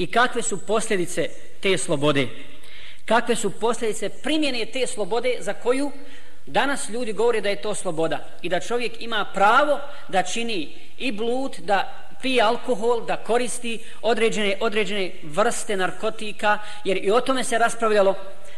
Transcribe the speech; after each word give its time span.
i 0.00 0.06
kakve 0.06 0.42
su 0.42 0.58
posljedice 0.66 1.28
te 1.60 1.78
slobode. 1.78 2.28
Kakve 3.04 3.36
su 3.36 3.50
posljedice 3.50 4.08
primjene 4.08 4.66
te 4.66 4.86
slobode 4.86 5.36
za 5.40 5.54
koju 5.54 5.90
danas 6.46 6.88
ljudi 6.88 7.12
govore 7.12 7.40
da 7.40 7.48
je 7.48 7.62
to 7.62 7.74
sloboda 7.74 8.28
i 8.42 8.48
da 8.48 8.60
čovjek 8.60 9.02
ima 9.02 9.26
pravo 9.34 9.80
da 10.08 10.22
čini 10.22 10.74
i 10.98 11.12
blud, 11.12 11.56
da 11.58 12.09
pije 12.22 12.42
alkohol, 12.42 13.06
da 13.06 13.16
koristi 13.16 13.78
određene, 14.02 14.56
određene 14.60 15.10
vrste 15.22 15.76
narkotika, 15.76 16.58
jer 16.84 16.98
i 17.02 17.10
o 17.10 17.20
tome 17.20 17.44
se 17.44 17.58
raspravljalo 17.58 18.14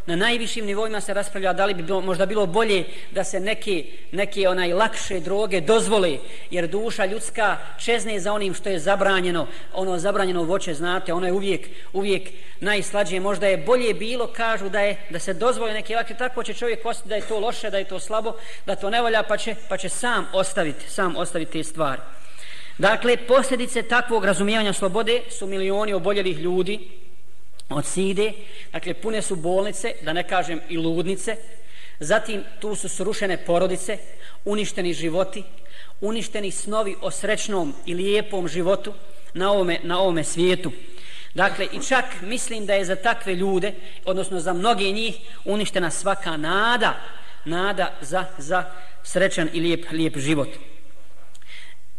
na 0.06 0.16
najvišim 0.16 0.66
nivoima 0.66 1.00
se 1.00 1.14
raspravlja 1.14 1.52
da 1.52 1.64
li 1.66 1.74
bi 1.74 1.82
bilo, 1.82 2.00
možda 2.00 2.26
bilo 2.26 2.46
bolje 2.46 2.84
da 3.10 3.24
se 3.24 3.40
neke, 3.40 3.84
neke 4.12 4.48
onaj 4.48 4.72
lakše 4.72 5.20
droge 5.20 5.60
dozvole, 5.60 6.18
jer 6.50 6.68
duša 6.68 7.04
ljudska 7.04 7.56
čezne 7.78 8.20
za 8.20 8.32
onim 8.32 8.54
što 8.54 8.68
je 8.68 8.78
zabranjeno, 8.78 9.46
ono 9.74 9.98
zabranjeno 9.98 10.42
voće, 10.42 10.74
znate, 10.74 11.12
ono 11.12 11.26
je 11.26 11.32
uvijek, 11.32 11.68
uvijek 11.92 12.30
najslađije, 12.60 13.20
možda 13.20 13.46
je 13.46 13.56
bolje 13.56 13.94
bilo, 13.94 14.26
kažu 14.26 14.68
da 14.68 14.80
je 14.80 14.96
da 15.10 15.18
se 15.18 15.34
dozvole 15.34 15.72
neke 15.72 15.96
lakše, 15.96 16.14
tako 16.14 16.42
će 16.42 16.54
čovjek 16.54 16.86
ostati 16.86 17.08
da 17.08 17.14
je 17.14 17.28
to 17.28 17.38
loše, 17.38 17.70
da 17.70 17.78
je 17.78 17.88
to 17.88 18.00
slabo, 18.00 18.32
da 18.66 18.76
to 18.76 18.90
ne 18.90 19.02
volja, 19.02 19.22
pa 19.22 19.36
će, 19.36 19.54
pa 19.68 19.76
će 19.76 19.88
sam 19.88 20.26
ostaviti, 20.32 20.90
sam 20.90 21.16
ostaviti 21.16 21.52
te 21.52 21.64
stvari. 21.64 22.00
Dakle, 22.78 23.16
posljedice 23.16 23.82
takvog 23.82 24.24
razumijevanja 24.24 24.72
slobode 24.72 25.22
su 25.30 25.46
milioni 25.46 25.92
oboljelih 25.92 26.38
ljudi 26.38 26.88
od 27.68 27.86
side, 27.86 28.32
dakle, 28.72 28.94
pune 28.94 29.22
su 29.22 29.36
bolnice, 29.36 29.94
da 30.02 30.12
ne 30.12 30.28
kažem 30.28 30.60
i 30.68 30.78
ludnice, 30.78 31.36
zatim 32.00 32.44
tu 32.60 32.74
su 32.74 32.88
srušene 32.88 33.36
porodice, 33.36 33.98
uništeni 34.44 34.94
životi, 34.94 35.42
uništeni 36.00 36.50
snovi 36.50 36.96
o 37.00 37.10
srećnom 37.10 37.74
i 37.86 37.94
lijepom 37.94 38.48
životu 38.48 38.92
na 39.34 39.52
ovome, 39.52 39.78
na 39.82 40.00
ovome 40.00 40.24
svijetu. 40.24 40.72
Dakle, 41.34 41.66
i 41.72 41.82
čak 41.88 42.04
mislim 42.22 42.66
da 42.66 42.74
je 42.74 42.84
za 42.84 42.96
takve 42.96 43.34
ljude, 43.34 43.72
odnosno 44.04 44.40
za 44.40 44.52
mnoge 44.52 44.84
njih, 44.84 45.16
uništena 45.44 45.90
svaka 45.90 46.36
nada, 46.36 46.94
nada 47.44 47.94
za, 48.00 48.24
za 48.38 48.64
srećan 49.02 49.48
i 49.52 49.60
lijep, 49.60 49.86
lijep 49.90 50.18
život. 50.18 50.48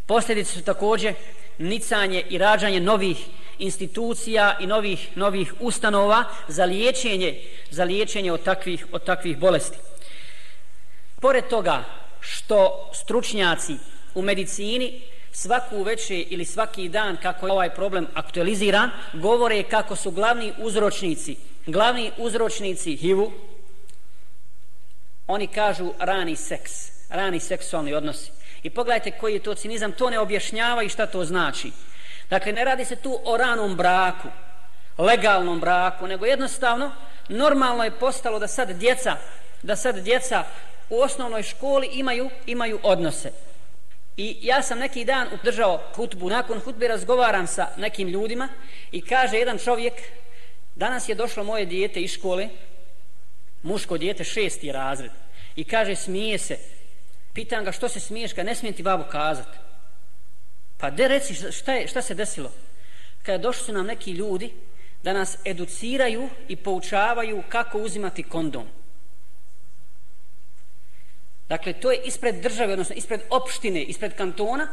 Posljedice 0.05 0.51
su 0.51 0.61
također 0.61 1.13
nicanje 1.57 2.23
i 2.29 2.37
rađanje 2.37 2.79
novih 2.79 3.17
institucija 3.59 4.57
i 4.59 4.67
novih 4.67 5.17
novih 5.17 5.53
ustanova 5.59 6.23
za 6.47 6.65
liječenje 6.65 7.41
za 7.69 7.83
liječenje 7.83 8.31
od 8.31 8.43
takvih 8.43 8.87
od 8.91 9.03
takvih 9.03 9.37
bolesti. 9.37 9.77
Pored 11.21 11.47
toga 11.47 11.83
što 12.19 12.89
stručnjaci 12.93 13.75
u 14.15 14.21
medicini 14.21 15.01
svaku 15.31 15.83
veče 15.83 16.19
ili 16.19 16.45
svaki 16.45 16.89
dan 16.89 17.17
kako 17.21 17.45
je 17.45 17.51
ovaj 17.51 17.69
problem 17.69 18.07
aktualiziran, 18.13 18.89
govore 19.13 19.63
kako 19.63 19.95
su 19.95 20.11
glavni 20.11 20.53
uzročnici, 20.57 21.35
glavni 21.65 22.11
uzročnici 22.17 22.95
HIV-u, 22.95 23.31
oni 25.27 25.47
kažu 25.47 25.93
rani 25.99 26.35
seks, 26.35 26.71
rani 27.09 27.39
seksualni 27.39 27.93
odnosi. 27.93 28.31
I 28.63 28.69
pogledajte 28.69 29.11
koji 29.11 29.33
je 29.33 29.43
to 29.43 29.55
cinizam, 29.55 29.91
to 29.91 30.09
ne 30.09 30.19
objašnjava 30.19 30.83
i 30.83 30.89
šta 30.89 31.05
to 31.05 31.25
znači. 31.25 31.71
Dakle, 32.29 32.51
ne 32.51 32.65
radi 32.65 32.85
se 32.85 32.95
tu 32.95 33.19
o 33.25 33.37
ranom 33.37 33.75
braku, 33.75 34.27
legalnom 34.97 35.59
braku, 35.59 36.07
nego 36.07 36.25
jednostavno 36.25 36.91
normalno 37.29 37.83
je 37.83 37.99
postalo 37.99 38.39
da 38.39 38.47
sad 38.47 38.71
djeca, 38.71 39.15
da 39.63 39.75
sad 39.75 39.95
djeca 39.95 40.43
u 40.89 40.99
osnovnoj 40.99 41.43
školi 41.43 41.89
imaju, 41.93 42.29
imaju 42.45 42.79
odnose. 42.83 43.31
I 44.17 44.37
ja 44.41 44.61
sam 44.61 44.79
neki 44.79 45.05
dan 45.05 45.27
udržao 45.33 45.83
hutbu, 45.95 46.29
nakon 46.29 46.59
hutbe 46.59 46.87
razgovaram 46.87 47.47
sa 47.47 47.67
nekim 47.77 48.07
ljudima 48.07 48.49
i 48.91 49.01
kaže 49.01 49.37
jedan 49.37 49.57
čovjek, 49.57 49.93
danas 50.75 51.09
je 51.09 51.15
došlo 51.15 51.43
moje 51.43 51.65
dijete 51.65 52.01
iz 52.01 52.11
škole, 52.11 52.49
muško 53.63 53.97
dijete, 53.97 54.23
šesti 54.23 54.71
razred, 54.71 55.11
i 55.55 55.63
kaže, 55.63 55.95
smije 55.95 56.37
se, 56.37 56.57
Pitan 57.33 57.63
ga 57.63 57.71
što 57.71 57.89
se 57.89 57.99
smiješ 57.99 58.33
kad 58.33 58.45
ne 58.45 58.55
smijem 58.55 58.75
ti 58.75 58.83
babu 58.83 59.03
kazat. 59.11 59.47
Pa 60.77 60.89
de 60.89 61.07
reci 61.07 61.51
šta, 61.51 61.73
je, 61.73 61.87
šta 61.87 62.01
se 62.01 62.15
desilo? 62.15 62.51
Kada 63.23 63.37
došli 63.37 63.65
su 63.65 63.73
nam 63.73 63.85
neki 63.85 64.11
ljudi 64.11 64.53
da 65.03 65.13
nas 65.13 65.37
educiraju 65.45 66.29
i 66.47 66.55
poučavaju 66.55 67.43
kako 67.49 67.77
uzimati 67.77 68.23
kondom. 68.23 68.67
Dakle, 71.49 71.73
to 71.73 71.91
je 71.91 72.01
ispred 72.05 72.35
države, 72.35 72.73
odnosno 72.73 72.95
ispred 72.95 73.21
opštine, 73.29 73.83
ispred 73.83 74.15
kantona. 74.15 74.67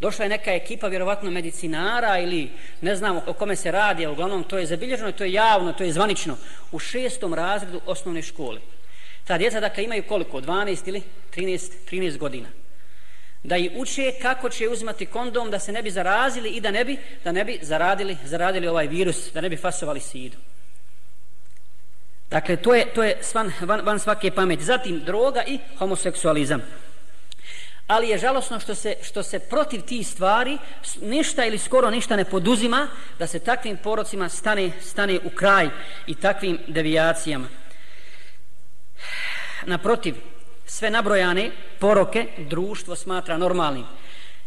Došla 0.00 0.24
je 0.24 0.28
neka 0.28 0.52
ekipa, 0.52 0.88
vjerovatno 0.88 1.30
medicinara 1.30 2.18
ili 2.18 2.50
ne 2.80 2.96
znamo 2.96 3.22
o 3.26 3.32
kome 3.32 3.56
se 3.56 3.70
radi, 3.70 4.06
ali 4.06 4.12
uglavnom 4.12 4.44
to 4.44 4.58
je 4.58 4.66
zabilježeno, 4.66 5.12
to 5.12 5.24
je 5.24 5.32
javno, 5.32 5.72
to 5.72 5.84
je 5.84 5.92
zvanično, 5.92 6.36
u 6.72 6.78
šestom 6.78 7.34
razredu 7.34 7.80
osnovne 7.86 8.22
škole. 8.22 8.60
Ta 9.30 9.38
djeca 9.38 9.60
dakle 9.60 9.84
imaju 9.84 10.02
koliko? 10.08 10.40
12 10.40 10.88
ili 10.88 11.02
13, 11.36 11.70
13 11.90 12.18
godina. 12.18 12.48
Da 13.42 13.56
i 13.56 13.70
uče 13.76 14.12
kako 14.22 14.48
će 14.48 14.68
uzimati 14.68 15.06
kondom 15.06 15.50
da 15.50 15.58
se 15.58 15.72
ne 15.72 15.82
bi 15.82 15.90
zarazili 15.90 16.48
i 16.50 16.60
da 16.60 16.70
ne 16.70 16.84
bi, 16.84 16.96
da 17.24 17.32
ne 17.32 17.44
bi 17.44 17.58
zaradili, 17.62 18.16
zaradili 18.24 18.68
ovaj 18.68 18.86
virus, 18.86 19.32
da 19.34 19.40
ne 19.40 19.48
bi 19.48 19.56
fasovali 19.56 20.00
sidu. 20.00 20.36
Dakle, 22.30 22.56
to 22.56 22.74
je, 22.74 22.86
to 22.94 23.02
je 23.02 23.18
svan, 23.22 23.52
van, 23.60 23.80
van 23.84 23.98
svake 23.98 24.30
pameti. 24.30 24.64
Zatim, 24.64 25.00
droga 25.04 25.44
i 25.46 25.58
homoseksualizam. 25.78 26.62
Ali 27.86 28.08
je 28.08 28.18
žalosno 28.18 28.60
što 28.60 28.74
se, 28.74 28.94
što 29.02 29.22
se 29.22 29.38
protiv 29.38 29.80
tih 29.80 30.06
stvari 30.06 30.58
ništa 31.02 31.44
ili 31.44 31.58
skoro 31.58 31.90
ništa 31.90 32.16
ne 32.16 32.24
poduzima 32.24 32.88
da 33.18 33.26
se 33.26 33.38
takvim 33.38 33.76
porocima 33.76 34.28
stane, 34.28 34.70
stane 34.80 35.18
u 35.24 35.30
kraj 35.30 35.68
i 36.06 36.14
takvim 36.14 36.58
devijacijama 36.66 37.60
naprotiv, 39.70 40.14
sve 40.66 40.90
nabrojane 40.90 41.50
poroke 41.78 42.26
društvo 42.38 42.96
smatra 42.96 43.38
normalnim. 43.38 43.86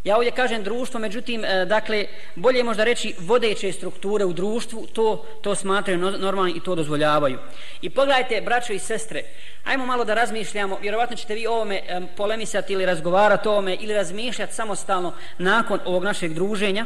Ja 0.04 0.16
ovdje 0.16 0.32
kažem 0.32 0.64
društvo, 0.64 1.00
međutim, 1.00 1.46
e, 1.46 1.66
dakle, 1.66 2.06
bolje 2.36 2.58
je 2.58 2.64
možda 2.64 2.84
reći 2.84 3.16
vodeće 3.20 3.72
strukture 3.72 4.26
u 4.26 4.34
društvu, 4.34 4.88
to, 4.94 5.26
to 5.42 5.56
smatraju 5.56 6.00
normalno 6.00 6.50
i 6.56 6.60
to 6.60 6.76
dozvoljavaju. 6.76 7.40
I 7.82 7.90
pogledajte, 7.90 8.42
braćo 8.42 8.74
i 8.74 8.80
sestre, 8.80 9.24
ajmo 9.64 9.86
malo 9.86 10.06
da 10.06 10.14
razmišljamo, 10.14 10.80
vjerovatno 10.82 11.16
ćete 11.16 11.36
vi 11.36 11.48
ovome 11.48 11.76
e, 11.76 12.02
polemisati 12.18 12.74
ili 12.74 12.86
razgovarati 12.86 13.48
o 13.48 13.52
ovome 13.52 13.76
ili 13.76 13.94
razmišljati 13.94 14.54
samostalno 14.54 15.14
nakon 15.38 15.80
ovog 15.86 16.04
našeg 16.04 16.34
druženja. 16.34 16.86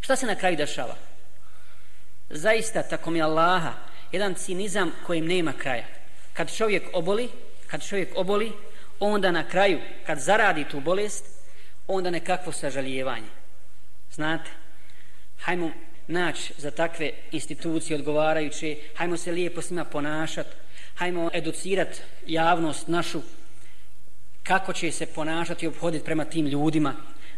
Šta 0.00 0.16
se 0.16 0.26
na 0.26 0.34
kraju 0.34 0.56
dešava? 0.56 0.94
Zaista, 2.30 2.82
tako 2.82 3.10
mi 3.10 3.22
Allaha, 3.22 3.72
jedan 4.12 4.34
cinizam 4.34 4.92
kojim 5.06 5.26
nema 5.26 5.52
kraja 5.52 6.03
kad 6.34 6.56
čovjek 6.56 6.82
oboli, 6.92 7.28
kad 7.66 7.86
čovjek 7.88 8.08
oboli, 8.16 8.52
onda 9.00 9.30
na 9.30 9.48
kraju, 9.48 9.80
kad 10.06 10.18
zaradi 10.18 10.64
tu 10.64 10.80
bolest, 10.80 11.24
onda 11.86 12.10
nekakvo 12.10 12.52
sažalijevanje. 12.52 13.28
Znate, 14.12 14.50
hajmo 15.38 15.70
naći 16.06 16.52
za 16.58 16.70
takve 16.70 17.10
institucije 17.32 17.96
odgovarajuće, 17.96 18.76
hajmo 18.94 19.16
se 19.16 19.32
lijepo 19.32 19.62
s 19.62 19.70
njima 19.70 19.84
ponašati, 19.84 20.50
hajmo 20.94 21.30
educirat 21.32 22.02
javnost 22.26 22.88
našu 22.88 23.22
kako 24.42 24.72
će 24.72 24.92
se 24.92 25.06
ponašati 25.06 25.64
i 25.64 25.68
obhoditi 25.68 26.04
prema 26.04 26.24
tim 26.24 26.46
ljudima, 26.46 26.94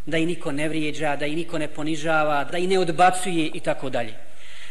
da 0.07 0.19
i 0.19 0.27
niko 0.27 0.53
ne 0.53 0.69
vrijeđa, 0.69 1.17
da 1.17 1.27
i 1.27 1.37
niko 1.37 1.59
ne 1.59 1.69
ponižava, 1.69 2.45
da 2.45 2.59
i 2.59 2.67
ne 2.67 2.79
odbacuje 2.79 3.51
i 3.55 3.61
tako 3.61 3.91
dalje. 3.91 4.15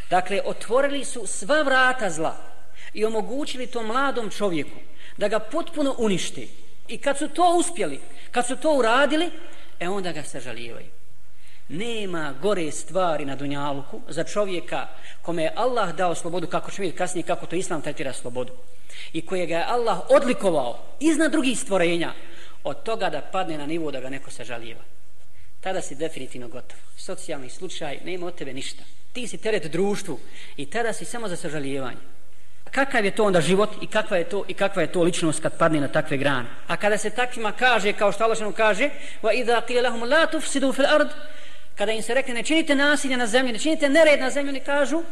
Dakle, 0.09 0.41
otvorili 0.46 1.06
su 1.06 1.28
sva 1.28 1.62
vrata 1.62 2.09
zla, 2.09 2.54
i 2.95 3.06
omogućili 3.06 3.67
to 3.67 3.83
mladom 3.83 4.29
čovjeku 4.29 4.79
da 5.17 5.28
ga 5.28 5.39
potpuno 5.39 5.95
uništi. 5.97 6.50
I 6.88 6.97
kad 6.97 7.17
su 7.17 7.28
to 7.28 7.56
uspjeli, 7.59 8.00
kad 8.31 8.47
su 8.47 8.56
to 8.56 8.73
uradili, 8.73 9.31
e 9.79 9.89
onda 9.89 10.11
ga 10.11 10.23
sažalijevaju. 10.23 10.88
Nema 11.69 12.34
gore 12.41 12.72
stvari 12.72 13.25
na 13.25 13.35
Dunjaluku 13.35 14.01
za 14.07 14.23
čovjeka 14.23 14.88
kome 15.22 15.43
je 15.43 15.53
Allah 15.55 15.96
dao 15.96 16.16
slobodu, 16.16 16.47
kako 16.47 16.72
će 16.72 16.81
vidjeti 16.81 16.97
kasnije 16.97 17.23
kako 17.23 17.46
to 17.46 17.55
Islam 17.55 17.81
tretira 17.81 18.14
slobodu, 18.14 18.53
i 19.14 19.25
kojega 19.25 19.58
je 19.58 19.66
Allah 19.67 19.99
odlikovao 20.09 20.79
iznad 20.99 21.31
drugih 21.31 21.59
stvorenja, 21.59 22.14
od 22.64 22.84
toga 22.84 23.09
da 23.09 23.22
padne 23.22 23.58
na 23.58 23.66
nivo 23.66 23.91
da 23.91 23.99
ga 23.99 24.09
neko 24.09 24.31
sažalijeva. 24.31 24.81
Tada 25.61 25.81
si 25.81 25.96
definitivno 25.96 26.47
gotov. 26.47 26.78
Socijalni 26.97 27.49
slučaj, 27.49 27.99
nema 28.05 28.28
od 28.28 28.35
tebe 28.35 28.53
ništa. 28.53 28.84
Ti 29.14 29.28
si 29.28 29.37
teret 29.37 29.72
društvu 29.72 30.20
i 30.58 30.66
tada 30.66 30.93
si 30.93 31.05
samo 31.05 31.28
za 31.28 31.35
sažalijevanje 31.35 32.16
kakav 32.72 33.06
je 33.06 33.12
to 33.12 33.23
onda 33.23 33.41
život 33.41 33.70
i 33.82 33.88
kakva 33.88 34.17
je 34.17 34.23
to 34.23 34.44
i 34.47 34.53
kakva 34.53 34.82
je 34.82 34.91
to 34.91 35.03
ličnost 35.03 35.40
kad 35.40 35.58
padne 35.58 35.82
na 35.82 35.88
takve 35.88 36.17
grane. 36.17 36.46
A 36.67 36.78
kada 36.78 36.97
se 36.97 37.09
takvima 37.09 37.52
kaže 37.52 37.94
kao 37.94 38.12
što 38.12 38.23
Allah 38.23 38.53
kaže: 38.58 38.90
"Wa 39.22 39.34
idha 39.34 39.62
qila 39.67 39.84
lahum 39.84 40.03
la 40.03 40.26
tufsidu 40.26 40.73
fil 40.73 40.85
ard", 40.85 41.09
kada 41.76 41.91
im 41.91 42.02
se 42.02 42.14
rekne 42.14 42.34
ne 42.34 42.44
činite 42.44 42.76
nasilje 42.76 43.17
na 43.17 43.28
zemlji, 43.28 43.53
ne 43.53 43.59
činite 43.59 43.90
nered 43.90 44.20
na 44.20 44.29
zemlji, 44.29 44.50
oni 44.50 44.59
kažu: 44.59 45.03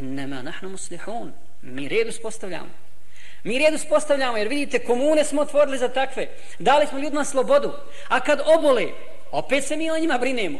ma 0.00 0.42
nahnu 0.42 0.68
muslihun". 0.68 1.32
Mi 1.62 1.88
red 1.88 2.08
uspostavljamo. 2.08 2.70
Mi 3.44 3.58
red 3.58 3.74
uspostavljamo 3.74 4.36
jer 4.36 4.48
vidite 4.48 4.78
komune 4.78 5.24
smo 5.24 5.42
otvorili 5.42 5.78
za 5.78 5.88
takve. 5.88 6.28
Dali 6.58 6.86
smo 6.86 6.98
ljudima 6.98 7.24
slobodu. 7.24 7.72
A 8.08 8.20
kad 8.20 8.42
obole, 8.58 8.86
opet 9.32 9.64
se 9.64 9.76
mi 9.76 9.90
o 9.90 9.98
njima 9.98 10.18
brinemo. 10.18 10.58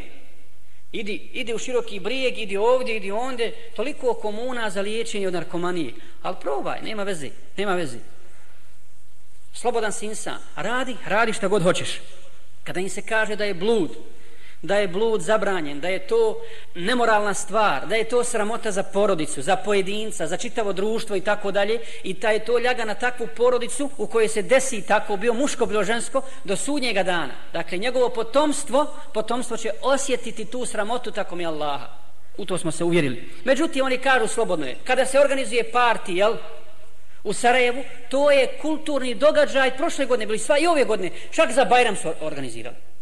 Idi, 0.93 1.29
idi 1.33 1.53
u 1.53 1.57
široki 1.57 1.99
brijeg, 1.99 2.37
idi 2.37 2.57
ovdje, 2.57 2.95
idi 2.97 3.11
onde, 3.11 3.51
toliko 3.75 4.13
komuna 4.13 4.69
za 4.69 4.81
liječenje 4.81 5.27
od 5.27 5.33
narkomanije. 5.33 5.93
Ali 6.21 6.35
probaj, 6.41 6.81
nema 6.81 7.03
veze, 7.03 7.29
nema 7.57 7.75
veze. 7.75 7.97
Slobodan 9.53 9.91
si 9.91 10.05
insan, 10.05 10.37
radi, 10.55 10.95
radi 11.05 11.33
šta 11.33 11.47
god 11.47 11.63
hoćeš. 11.63 12.01
Kada 12.63 12.79
im 12.79 12.89
se 12.89 13.01
kaže 13.01 13.35
da 13.35 13.45
je 13.45 13.53
blud, 13.53 13.91
da 14.63 14.77
je 14.77 14.87
blud 14.87 15.21
zabranjen, 15.21 15.79
da 15.79 15.87
je 15.87 16.07
to 16.07 16.41
nemoralna 16.75 17.33
stvar, 17.33 17.87
da 17.87 17.95
je 17.95 18.03
to 18.03 18.23
sramota 18.23 18.71
za 18.71 18.83
porodicu, 18.83 19.41
za 19.41 19.55
pojedinca, 19.55 20.27
za 20.27 20.37
čitavo 20.37 20.73
društvo 20.73 21.15
i 21.15 21.21
tako 21.21 21.51
dalje, 21.51 21.79
i 22.03 22.13
ta 22.13 22.31
je 22.31 22.45
to 22.45 22.59
ljaga 22.59 22.85
na 22.85 22.93
takvu 22.93 23.27
porodicu 23.35 23.89
u 23.97 24.07
kojoj 24.07 24.27
se 24.27 24.41
desi 24.41 24.81
tako, 24.81 25.17
bio 25.17 25.33
muško, 25.33 25.65
bilo 25.65 25.83
žensko, 25.83 26.21
do 26.43 26.55
sudnjega 26.55 27.03
dana. 27.03 27.33
Dakle, 27.53 27.77
njegovo 27.77 28.09
potomstvo, 28.09 28.93
potomstvo 29.13 29.57
će 29.57 29.71
osjetiti 29.81 30.45
tu 30.45 30.65
sramotu 30.65 31.11
tako 31.11 31.35
mi 31.35 31.45
Allaha. 31.45 31.87
U 32.37 32.45
to 32.45 32.57
smo 32.57 32.71
se 32.71 32.83
uvjerili. 32.83 33.29
Međutim, 33.43 33.85
oni 33.85 33.97
kažu 33.97 34.27
slobodno 34.27 34.65
je, 34.65 34.77
kada 34.83 35.05
se 35.05 35.19
organizuje 35.19 35.71
parti, 35.71 36.13
jel, 36.13 36.33
u 37.23 37.33
Sarajevu, 37.33 37.83
to 38.09 38.31
je 38.31 38.57
kulturni 38.61 39.15
događaj, 39.15 39.77
prošle 39.77 40.05
godine 40.05 40.25
bili 40.25 40.39
sva 40.39 40.57
i 40.57 40.67
ove 40.67 40.83
godine, 40.83 41.11
čak 41.31 41.51
za 41.51 41.65
Bajram 41.65 41.95
su 41.95 42.13
organizirali. 42.21 42.92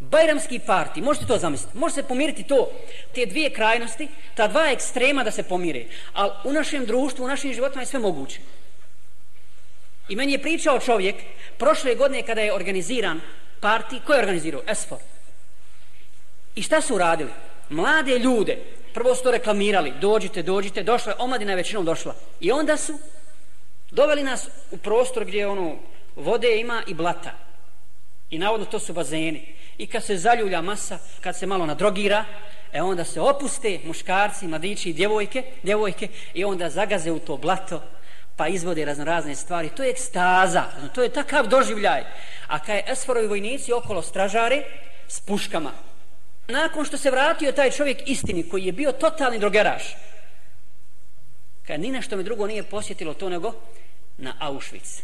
Bajramski 0.00 0.58
parti, 0.58 1.02
možete 1.02 1.26
to 1.26 1.38
zamisliti, 1.38 1.78
može 1.78 1.94
se 1.94 2.02
pomiriti 2.02 2.42
to, 2.42 2.70
te 3.14 3.26
dvije 3.26 3.50
krajnosti, 3.50 4.08
ta 4.34 4.48
dva 4.48 4.70
ekstrema 4.70 5.24
da 5.24 5.30
se 5.30 5.42
pomire, 5.42 5.84
ali 6.12 6.30
u 6.44 6.52
našem 6.52 6.86
društvu, 6.86 7.24
u 7.24 7.28
našim 7.28 7.54
životima 7.54 7.82
je 7.82 7.86
sve 7.86 8.00
moguće. 8.00 8.40
I 10.08 10.16
meni 10.16 10.32
je 10.32 10.42
pričao 10.42 10.80
čovjek, 10.80 11.16
prošle 11.58 11.94
godine 11.94 12.22
kada 12.22 12.40
je 12.40 12.54
organiziran 12.54 13.20
parti, 13.60 14.00
ko 14.06 14.12
je 14.12 14.18
organizirao? 14.18 14.62
Esfor. 14.68 14.98
I 16.54 16.62
šta 16.62 16.80
su 16.80 16.98
radili? 16.98 17.30
Mlade 17.68 18.18
ljude, 18.18 18.58
prvo 18.94 19.14
su 19.14 19.22
to 19.22 19.30
reklamirali, 19.30 19.92
dođite, 20.00 20.42
dođite, 20.42 20.82
došla 20.82 21.12
je, 21.12 21.16
omladina 21.18 21.52
je 21.52 21.56
većinom 21.56 21.84
došla. 21.84 22.14
I 22.40 22.52
onda 22.52 22.76
su 22.76 22.98
doveli 23.90 24.22
nas 24.22 24.48
u 24.70 24.76
prostor 24.76 25.24
gdje 25.24 25.46
ono, 25.46 25.76
vode 26.16 26.60
ima 26.60 26.82
i 26.86 26.94
blata. 26.94 27.43
I 28.34 28.38
navodno 28.38 28.66
to 28.66 28.78
su 28.78 28.92
bazeni. 28.92 29.54
I 29.78 29.86
kad 29.86 30.04
se 30.04 30.16
zaljulja 30.16 30.62
masa, 30.62 30.98
kad 31.20 31.36
se 31.36 31.46
malo 31.46 31.66
nadrogira, 31.66 32.24
e 32.72 32.82
onda 32.82 33.04
se 33.04 33.20
opuste 33.20 33.80
muškarci, 33.84 34.48
mladići 34.48 34.90
i 34.90 34.92
djevojke, 34.92 35.42
djevojke 35.62 36.08
i 36.34 36.44
onda 36.44 36.70
zagaze 36.70 37.12
u 37.12 37.18
to 37.18 37.36
blato, 37.36 37.82
pa 38.36 38.48
izvode 38.48 38.84
razno 38.84 39.04
razne 39.04 39.34
stvari. 39.34 39.68
To 39.68 39.82
je 39.82 39.90
ekstaza, 39.90 40.64
znači, 40.78 40.94
to 40.94 41.02
je 41.02 41.12
takav 41.12 41.46
doživljaj. 41.46 42.04
A 42.46 42.58
kad 42.58 42.76
je 42.76 42.84
Esforovi 42.86 43.26
vojnici 43.26 43.72
okolo 43.72 44.02
stražare 44.02 44.62
s 45.08 45.20
puškama, 45.20 45.72
nakon 46.48 46.84
što 46.84 46.98
se 46.98 47.10
vratio 47.10 47.52
taj 47.52 47.70
čovjek 47.70 47.98
istini 48.06 48.48
koji 48.48 48.64
je 48.64 48.72
bio 48.72 48.92
totalni 48.92 49.38
drogeraš, 49.38 49.96
kad 51.66 51.80
ni 51.80 52.02
što 52.02 52.16
mi 52.16 52.24
drugo 52.24 52.46
nije 52.46 52.62
posjetilo 52.62 53.14
to 53.14 53.28
nego 53.28 53.52
na 54.18 54.34
Auschwitz. 54.40 55.00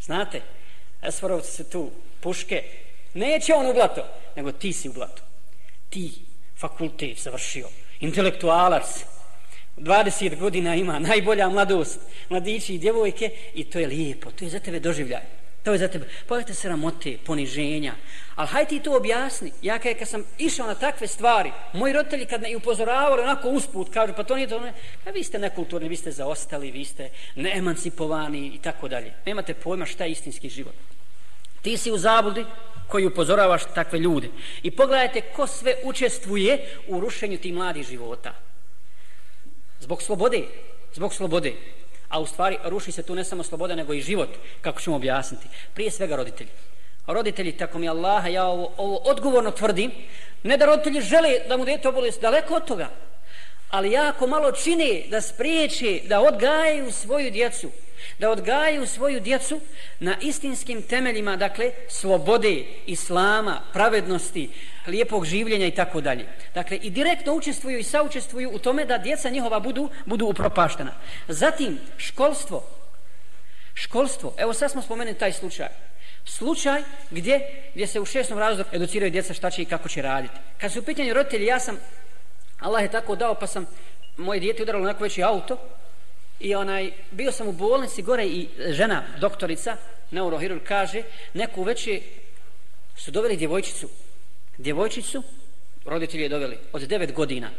Znate, 0.00 0.40
Esforovci 1.02 1.50
se 1.52 1.70
tu 1.70 1.90
puške 2.20 2.62
Neće 3.14 3.54
on 3.54 3.66
u 3.66 3.74
blato, 3.74 4.04
nego 4.36 4.52
ti 4.52 4.72
si 4.72 4.88
u 4.88 4.92
blato. 4.92 5.22
Ti, 5.90 6.12
fakultet 6.58 7.18
završio, 7.18 7.68
intelektualac, 8.00 9.04
20 9.76 10.38
godina 10.38 10.74
ima, 10.74 10.98
najbolja 10.98 11.48
mladost, 11.48 12.00
mladići 12.28 12.74
i 12.74 12.78
djevojke, 12.78 13.30
i 13.54 13.64
to 13.64 13.78
je 13.78 13.86
lijepo, 13.86 14.30
to 14.30 14.44
je 14.44 14.50
za 14.50 14.58
tebe 14.58 14.80
doživljaj. 14.80 15.41
To 15.62 15.72
je 15.72 15.78
za 15.78 15.88
tebe. 15.88 16.08
Pogledajte 16.26 16.54
se 16.54 16.68
poniženja. 17.26 17.94
Ali 18.34 18.48
hajde 18.48 18.68
ti 18.68 18.80
to 18.80 18.96
objasni. 18.96 19.52
Ja 19.62 19.78
kad, 19.78 19.98
kad 19.98 20.08
sam 20.08 20.24
išao 20.38 20.66
na 20.66 20.74
takve 20.74 21.06
stvari, 21.06 21.52
moji 21.72 21.92
roditelji 21.92 22.26
kad 22.26 22.42
me 22.42 22.50
i 22.50 22.56
upozoravali 22.56 23.22
onako 23.22 23.48
usput, 23.48 23.94
kažu, 23.94 24.12
pa 24.16 24.24
to 24.24 24.36
nije 24.36 24.48
to, 24.48 24.60
ne, 24.60 24.72
pa 25.04 25.10
vi 25.10 25.24
ste 25.24 25.38
nekulturni, 25.38 25.88
vi 25.88 25.96
ste 25.96 26.12
zaostali, 26.12 26.70
vi 26.70 26.84
ste 26.84 27.10
neemancipovani 27.36 28.46
i 28.46 28.58
tako 28.58 28.88
dalje. 28.88 29.12
Nemate 29.26 29.54
pojma 29.54 29.86
šta 29.86 30.04
je 30.04 30.10
istinski 30.10 30.48
život. 30.48 30.74
Ti 31.62 31.76
si 31.76 31.90
u 31.90 31.98
zabludi 31.98 32.44
koji 32.88 33.06
upozoravaš 33.06 33.62
takve 33.74 33.98
ljude. 33.98 34.28
I 34.62 34.70
pogledajte 34.70 35.20
ko 35.20 35.46
sve 35.46 35.74
učestvuje 35.84 36.58
u 36.88 37.00
rušenju 37.00 37.38
tih 37.38 37.54
mladih 37.54 37.86
života. 37.86 38.34
Zbog 39.80 40.02
slobode, 40.02 40.42
zbog 40.94 41.14
slobode. 41.14 41.52
A 42.12 42.20
u 42.20 42.26
stvari 42.26 42.58
ruši 42.64 42.92
se 42.92 43.02
tu 43.02 43.14
ne 43.14 43.24
samo 43.24 43.42
sloboda, 43.42 43.74
nego 43.74 43.94
i 43.94 44.00
život, 44.00 44.28
kako 44.60 44.80
ćemo 44.80 44.96
objasniti. 44.96 45.48
Prije 45.74 45.90
svega 45.90 46.16
roditelji. 46.16 46.50
Roditelji, 47.06 47.52
tako 47.52 47.78
mi 47.78 47.88
Allaha, 47.88 48.28
ja 48.28 48.44
ovo, 48.44 48.72
ovo 48.76 48.96
odgovorno 48.96 49.50
tvrdim, 49.50 49.90
ne 50.42 50.56
da 50.56 50.66
roditelji 50.66 51.00
žele 51.00 51.38
da 51.48 51.56
mu 51.56 51.64
dete 51.64 51.88
oboli, 51.88 52.12
daleko 52.20 52.54
od 52.54 52.64
toga, 52.64 52.88
ali 53.70 53.92
jako 53.92 54.26
malo 54.26 54.52
čine 54.52 55.02
da 55.08 55.20
spriječe, 55.20 56.00
da 56.04 56.20
odgajaju 56.20 56.92
svoju 56.92 57.30
djecu, 57.30 57.70
da 58.18 58.30
odgajaju 58.30 58.86
svoju 58.86 59.20
djecu 59.20 59.60
na 60.00 60.16
istinskim 60.20 60.82
temeljima, 60.82 61.36
dakle, 61.36 61.70
slobode, 61.88 62.64
islama, 62.86 63.60
pravednosti, 63.72 64.50
lijepog 64.86 65.24
življenja 65.24 65.66
i 65.66 65.74
tako 65.74 66.00
dalje. 66.00 66.26
Dakle, 66.54 66.76
i 66.76 66.90
direktno 66.90 67.34
učestvuju 67.34 67.78
i 67.78 67.82
saučestvuju 67.82 68.50
u 68.52 68.58
tome 68.58 68.84
da 68.84 68.98
djeca 68.98 69.30
njihova 69.30 69.60
budu, 69.60 69.88
budu 70.06 70.26
upropaštena. 70.26 70.92
Zatim, 71.28 71.78
školstvo. 71.96 72.64
Školstvo. 73.74 74.34
Evo 74.38 74.52
sad 74.52 74.70
smo 74.70 74.82
spomenuli 74.82 75.18
taj 75.18 75.32
slučaj. 75.32 75.68
Slučaj 76.24 76.82
gdje, 77.10 77.40
gdje 77.74 77.86
se 77.86 78.00
u 78.00 78.04
šestom 78.04 78.38
razlogu 78.38 78.70
educiraju 78.72 79.10
djeca 79.10 79.34
šta 79.34 79.50
će 79.50 79.62
i 79.62 79.64
kako 79.64 79.88
će 79.88 80.02
raditi. 80.02 80.34
Kad 80.60 80.72
su 80.72 80.78
u 80.78 80.82
pitanju 80.82 81.14
roditelji, 81.14 81.46
ja 81.46 81.60
sam, 81.60 81.78
Allah 82.58 82.82
je 82.82 82.90
tako 82.90 83.16
dao, 83.16 83.34
pa 83.34 83.46
sam 83.46 83.66
moje 84.16 84.40
dijete 84.40 84.62
udaralo 84.62 84.84
na 84.84 84.92
neko 84.92 85.02
veći 85.02 85.22
auto, 85.22 85.58
I 86.42 86.54
onaj, 86.54 86.90
bio 87.10 87.32
sam 87.32 87.48
u 87.48 87.52
bolnici 87.52 88.02
gore 88.02 88.26
i 88.26 88.48
žena, 88.68 89.02
doktorica, 89.20 89.76
neurohirurg, 90.10 90.62
kaže, 90.62 91.02
neku 91.34 91.62
veće 91.62 92.00
su 92.96 93.10
doveli 93.10 93.36
djevojčicu. 93.36 93.88
Djevojčicu, 94.58 95.22
roditelji 95.84 96.22
je 96.22 96.28
doveli, 96.28 96.58
od 96.72 96.82
9 96.82 97.12
godina. 97.12 97.50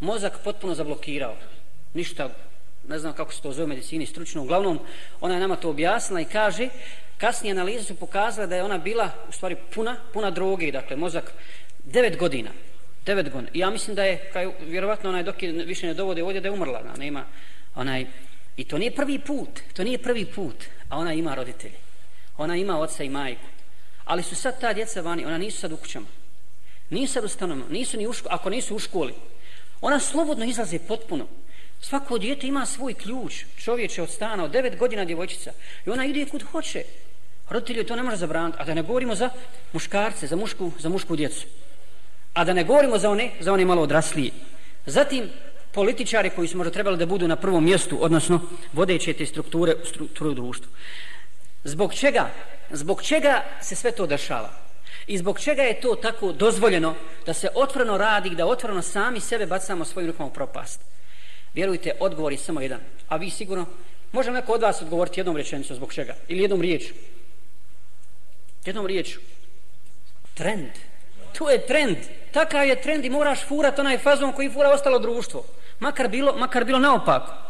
Mozak 0.00 0.38
potpuno 0.44 0.74
zablokirao. 0.74 1.36
Ništa, 1.94 2.30
ne 2.88 2.98
znam 2.98 3.12
kako 3.12 3.32
se 3.32 3.42
to 3.42 3.52
zove 3.52 3.64
u 3.64 3.68
medicini, 3.68 4.06
stručno. 4.06 4.42
Uglavnom, 4.42 4.80
ona 5.20 5.34
je 5.34 5.40
nama 5.40 5.56
to 5.56 5.70
objasnila 5.70 6.20
i 6.20 6.24
kaže, 6.24 6.68
kasnije 7.18 7.52
analize 7.52 7.84
su 7.84 7.96
pokazale 7.96 8.46
da 8.46 8.56
je 8.56 8.64
ona 8.64 8.78
bila, 8.78 9.10
u 9.28 9.32
stvari, 9.32 9.56
puna, 9.74 9.96
puna 10.12 10.30
droge, 10.30 10.72
dakle, 10.72 10.96
mozak 10.96 11.32
9 11.86 12.16
godina. 12.16 12.50
9 13.06 13.30
godina. 13.30 13.50
I 13.52 13.58
ja 13.58 13.70
mislim 13.70 13.96
da 13.96 14.04
je, 14.04 14.30
kaj, 14.32 14.48
vjerovatno, 14.60 15.10
onaj 15.10 15.22
dok 15.22 15.42
je 15.42 15.52
više 15.52 15.86
ne 15.86 15.94
dovode 15.94 16.22
ovdje, 16.22 16.40
da 16.40 16.48
je 16.48 16.52
umrla. 16.52 16.82
Da, 16.82 16.96
nema, 16.96 17.24
onaj, 17.74 18.06
i 18.56 18.64
to 18.64 18.78
nije 18.78 18.94
prvi 18.94 19.18
put, 19.18 19.60
to 19.72 19.84
nije 19.84 19.98
prvi 19.98 20.26
put, 20.26 20.64
a 20.88 20.98
ona 20.98 21.12
ima 21.12 21.34
roditelje. 21.34 21.78
Ona 22.36 22.56
ima 22.56 22.78
oca 22.78 23.04
i 23.04 23.08
majku. 23.08 23.46
Ali 24.04 24.22
su 24.22 24.34
sad 24.34 24.60
ta 24.60 24.72
djeca 24.72 25.00
vani, 25.00 25.26
ona 25.26 25.38
nisu 25.38 25.60
sad 25.60 25.72
u 25.72 25.76
kućama. 25.76 26.06
Nisu 26.90 27.12
sad 27.12 27.24
u 27.24 27.28
stanovima, 27.28 27.66
nisu 27.70 27.96
ni 27.96 28.06
u 28.06 28.12
školi, 28.12 28.34
ako 28.34 28.50
nisu 28.50 28.76
u 28.76 28.78
školi. 28.78 29.14
Ona 29.80 30.00
slobodno 30.00 30.44
izlaze 30.44 30.78
potpuno. 30.78 31.26
Svako 31.80 32.18
djete 32.18 32.46
ima 32.46 32.66
svoj 32.66 32.94
ključ, 32.94 33.44
čovječe 33.56 34.02
od 34.02 34.10
stana, 34.10 34.44
od 34.44 34.50
devet 34.50 34.76
godina 34.78 35.04
djevojčica. 35.04 35.52
I 35.86 35.90
ona 35.90 36.04
ide 36.04 36.26
kud 36.26 36.42
hoće. 36.42 36.84
Roditelji 37.50 37.86
to 37.86 37.96
ne 37.96 38.02
može 38.02 38.16
zabraniti. 38.16 38.58
A 38.60 38.64
da 38.64 38.74
ne 38.74 38.82
govorimo 38.82 39.14
za 39.14 39.30
muškarce, 39.72 40.26
za 40.26 40.36
mušku, 40.36 40.72
za 40.78 40.88
mušku 40.88 41.16
djecu. 41.16 41.46
A 42.34 42.44
da 42.44 42.52
ne 42.52 42.64
govorimo 42.64 42.98
za 42.98 43.10
one, 43.10 43.30
za 43.40 43.52
one 43.52 43.64
malo 43.64 43.82
odraslije. 43.82 44.30
Zatim, 44.86 45.30
političari 45.74 46.30
koji 46.30 46.48
su 46.48 46.56
možda 46.56 46.72
trebali 46.72 46.98
da 46.98 47.06
budu 47.06 47.28
na 47.28 47.36
prvom 47.36 47.64
mjestu, 47.64 47.98
odnosno 48.00 48.40
vodeće 48.72 49.12
te 49.12 49.26
strukture, 49.26 49.74
strukture 49.84 50.30
u 50.30 50.34
društvu. 50.34 50.70
Zbog 51.64 51.94
čega? 51.94 52.30
Zbog 52.70 53.02
čega 53.02 53.44
se 53.62 53.76
sve 53.76 53.92
to 53.92 54.06
dešava? 54.06 54.50
I 55.06 55.18
zbog 55.18 55.40
čega 55.40 55.62
je 55.62 55.80
to 55.80 55.94
tako 55.94 56.32
dozvoljeno 56.32 56.94
da 57.26 57.34
se 57.34 57.48
otvoreno 57.54 57.98
radi, 57.98 58.30
da 58.30 58.46
otvoreno 58.46 58.82
sami 58.82 59.20
sebe 59.20 59.46
bacamo 59.46 59.84
svojim 59.84 60.10
rukama 60.10 60.28
u 60.28 60.32
propast? 60.32 60.80
Vjerujte, 61.54 61.92
odgovor 62.00 62.32
je 62.32 62.38
samo 62.38 62.60
jedan. 62.60 62.80
A 63.08 63.16
vi 63.16 63.30
sigurno, 63.30 63.66
može 64.12 64.30
neko 64.30 64.52
od 64.52 64.62
vas 64.62 64.82
odgovoriti 64.82 65.20
jednom 65.20 65.36
rečenicom 65.36 65.76
zbog 65.76 65.92
čega? 65.92 66.14
Ili 66.28 66.42
jednom 66.42 66.60
riječu? 66.60 66.94
Jednom 68.64 68.86
riječu. 68.86 69.20
Trend. 70.34 70.70
To 71.38 71.50
je 71.50 71.66
trend. 71.66 71.96
Takav 72.32 72.66
je 72.66 72.82
trend 72.82 73.04
i 73.04 73.10
moraš 73.10 73.44
furati 73.48 73.80
onaj 73.80 73.98
fazon 73.98 74.32
koji 74.32 74.50
fura 74.50 74.70
ostalo 74.70 74.98
društvo 74.98 75.44
makar 75.80 76.08
bilo, 76.08 76.36
makar 76.36 76.64
bilo 76.64 76.78
naopako. 76.78 77.43